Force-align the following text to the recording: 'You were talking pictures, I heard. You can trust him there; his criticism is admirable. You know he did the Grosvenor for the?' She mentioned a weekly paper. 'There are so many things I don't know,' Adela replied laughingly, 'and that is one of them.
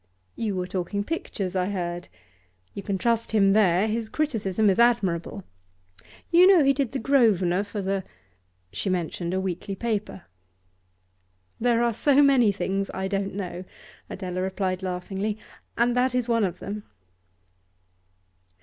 'You 0.35 0.55
were 0.55 0.65
talking 0.65 1.03
pictures, 1.03 1.55
I 1.55 1.67
heard. 1.67 2.07
You 2.73 2.81
can 2.81 2.97
trust 2.97 3.33
him 3.33 3.53
there; 3.53 3.87
his 3.87 4.09
criticism 4.09 4.67
is 4.67 4.79
admirable. 4.79 5.43
You 6.31 6.47
know 6.47 6.63
he 6.63 6.73
did 6.73 6.91
the 6.91 6.97
Grosvenor 6.97 7.63
for 7.63 7.83
the?' 7.83 8.03
She 8.73 8.89
mentioned 8.89 9.31
a 9.31 9.39
weekly 9.39 9.75
paper. 9.75 10.23
'There 11.59 11.83
are 11.83 11.93
so 11.93 12.23
many 12.23 12.51
things 12.51 12.89
I 12.95 13.07
don't 13.07 13.35
know,' 13.35 13.63
Adela 14.09 14.41
replied 14.41 14.81
laughingly, 14.81 15.37
'and 15.77 15.95
that 15.95 16.15
is 16.15 16.27
one 16.27 16.45
of 16.45 16.57
them. 16.57 16.81